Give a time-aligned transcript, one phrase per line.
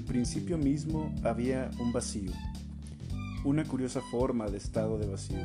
[0.00, 2.32] el principio mismo había un vacío,
[3.44, 5.44] una curiosa forma de estado de vacío,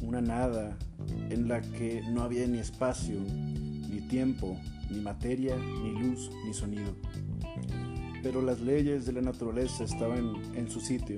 [0.00, 0.78] una nada
[1.28, 4.56] en la que no había ni espacio, ni tiempo,
[4.90, 6.94] ni materia, ni luz, ni sonido.
[8.22, 11.16] Pero las leyes de la naturaleza estaban en su sitio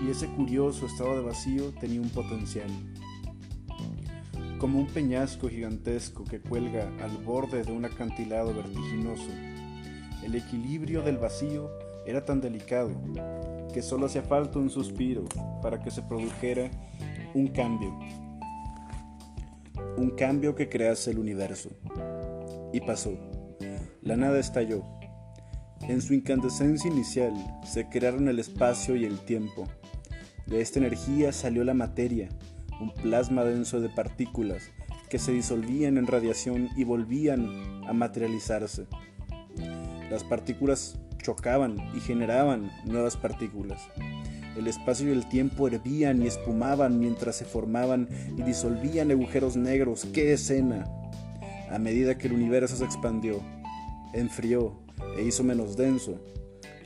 [0.00, 2.70] y ese curioso estado de vacío tenía un potencial.
[4.60, 9.28] Como un peñasco gigantesco que cuelga al borde de un acantilado vertiginoso,
[10.24, 11.70] el equilibrio del vacío
[12.06, 12.90] era tan delicado
[13.72, 15.24] que solo hacía falta un suspiro
[15.62, 16.70] para que se produjera
[17.34, 17.98] un cambio.
[19.96, 21.70] Un cambio que crease el universo.
[22.72, 23.12] Y pasó.
[24.02, 24.82] La nada estalló.
[25.82, 27.32] En su incandescencia inicial
[27.64, 29.64] se crearon el espacio y el tiempo.
[30.46, 32.28] De esta energía salió la materia,
[32.80, 34.70] un plasma denso de partículas
[35.08, 38.86] que se disolvían en radiación y volvían a materializarse.
[40.12, 43.80] Las partículas chocaban y generaban nuevas partículas.
[44.58, 50.06] El espacio y el tiempo hervían y espumaban mientras se formaban y disolvían agujeros negros.
[50.12, 50.84] ¡Qué escena!
[51.70, 53.40] A medida que el universo se expandió,
[54.12, 54.82] enfrió
[55.16, 56.20] e hizo menos denso,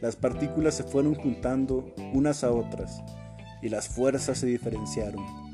[0.01, 3.03] las partículas se fueron juntando unas a otras
[3.61, 5.46] y las fuerzas se diferenciaron.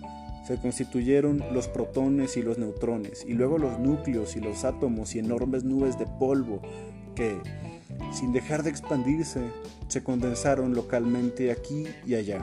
[0.47, 5.21] Se constituyeron los protones y los neutrones, y luego los núcleos y los átomos y
[5.21, 6.61] enormes nubes de polvo
[7.15, 7.39] que,
[8.13, 9.41] sin dejar de expandirse,
[9.89, 12.41] se condensaron localmente aquí y allá,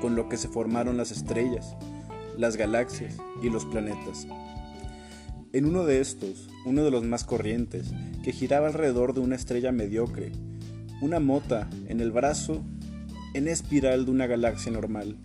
[0.00, 1.76] con lo que se formaron las estrellas,
[2.36, 4.26] las galaxias y los planetas.
[5.52, 7.90] En uno de estos, uno de los más corrientes,
[8.22, 10.30] que giraba alrededor de una estrella mediocre,
[11.00, 12.62] una mota en el brazo
[13.32, 15.16] en espiral de una galaxia normal,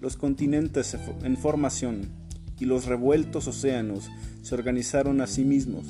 [0.00, 2.10] los continentes en formación
[2.58, 4.10] y los revueltos océanos
[4.42, 5.86] se organizaron a sí mismos.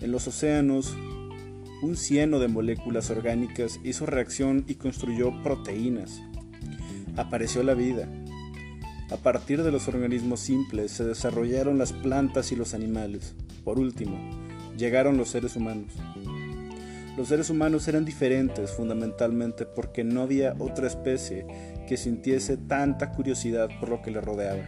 [0.00, 0.94] En los océanos
[1.82, 6.22] un cieno de moléculas orgánicas hizo reacción y construyó proteínas.
[7.16, 8.08] Apareció la vida.
[9.10, 13.34] A partir de los organismos simples se desarrollaron las plantas y los animales.
[13.64, 14.18] Por último,
[14.78, 15.92] llegaron los seres humanos.
[17.16, 21.46] Los seres humanos eran diferentes fundamentalmente porque no había otra especie
[21.86, 24.64] que sintiese tanta curiosidad por lo que le rodeaba.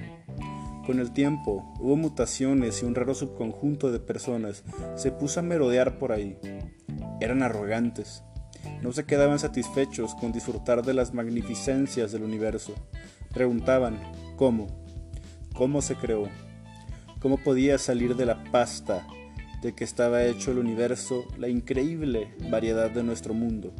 [0.86, 4.62] Con el tiempo hubo mutaciones y un raro subconjunto de personas
[4.94, 6.38] se puso a merodear por ahí,
[7.20, 8.22] eran arrogantes.
[8.80, 12.74] No se quedaban satisfechos con disfrutar de las magnificencias del universo.
[13.34, 13.98] Preguntaban,
[14.36, 14.68] ¿cómo?
[15.52, 16.28] ¿Cómo se creó?
[17.18, 19.04] ¿Cómo podía salir de la pasta
[19.66, 23.72] de que estaba hecho el universo la increíble variedad de nuestro mundo?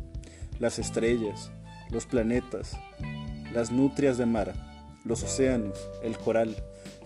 [0.59, 1.53] Las estrellas,
[1.93, 2.77] los planetas,
[3.55, 4.53] las nutrias de mar,
[5.05, 6.57] los océanos, el coral,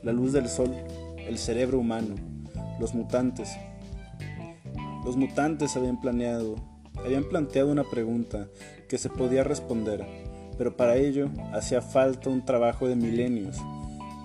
[0.03, 0.75] la luz del sol,
[1.19, 2.15] el cerebro humano,
[2.81, 3.51] los mutantes,
[5.05, 6.57] los mutantes habían planeado,
[7.05, 8.49] habían planteado una pregunta
[8.89, 10.07] que se podía responder,
[10.57, 13.59] pero para ello hacía falta un trabajo de milenios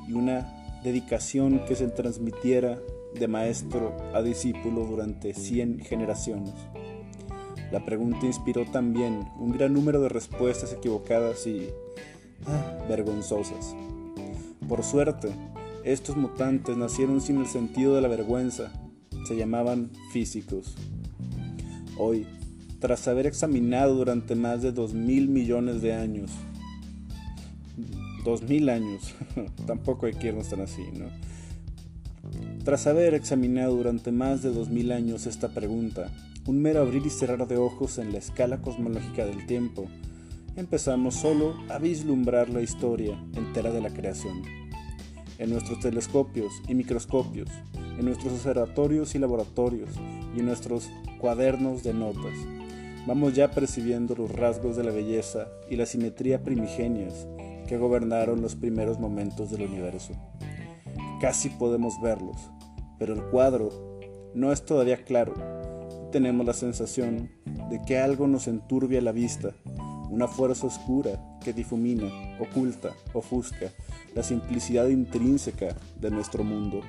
[0.08, 2.80] y una dedicación que se transmitiera
[3.20, 6.53] de maestro a discípulo durante 100 generaciones.
[7.72, 11.70] La pregunta inspiró también un gran número de respuestas equivocadas y
[12.46, 13.75] ah, vergonzosas.
[14.68, 15.30] Por suerte,
[15.84, 18.72] estos mutantes nacieron sin el sentido de la vergüenza
[19.25, 20.75] se llamaban físicos.
[21.98, 22.28] Hoy,
[22.80, 26.31] tras haber examinado durante más de dos mil millones de años,
[28.24, 29.16] dos mil años,
[29.68, 31.08] tampoco hay que irnos tan así, ¿no?
[32.66, 36.09] Tras haber examinado durante más de dos mil años esta pregunta,
[36.48, 39.86] un mero abrir y cerrar de ojos en la escala cosmológica del tiempo,
[40.56, 44.42] empezamos solo a vislumbrar la historia entera de la creación.
[45.38, 47.50] En nuestros telescopios y microscopios,
[48.00, 49.92] en nuestros observatorios y laboratorios
[50.36, 50.90] y en nuestros
[51.20, 52.34] cuadernos de notas.
[53.06, 57.28] Vamos ya percibiendo los rasgos de la belleza y la simetría primigenias
[57.68, 60.14] que gobernaron los primeros momentos del universo.
[61.22, 62.52] Casi podemos verlos,
[63.00, 63.69] pero el cuadro
[64.33, 65.33] no es todavía claro.
[66.12, 67.30] Tenemos la sensación
[67.69, 69.53] de que algo nos enturbia la vista,
[70.09, 72.07] una fuerza oscura que difumina,
[72.39, 73.71] oculta, ofusca
[74.13, 76.81] la simplicidad intrínseca de nuestro mundo.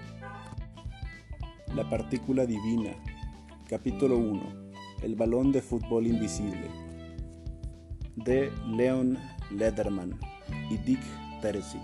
[1.75, 2.91] La partícula divina.
[3.69, 4.43] Capítulo 1.
[5.03, 6.71] El balón de fútbol invisible.
[8.15, 9.19] De Leon
[9.51, 10.19] Lederman
[10.71, 11.01] y Dick
[11.43, 11.79] Terzi.